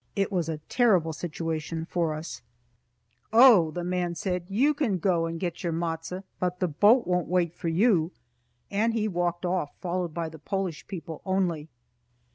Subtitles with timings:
[0.15, 2.41] It was a terrible situation for us.
[3.31, 4.15] "Oh," said the man,
[4.47, 8.09] "you can go and get your matzo, but the boat won't wait for you."
[8.71, 11.69] And he walked off, followed by the Polish people only.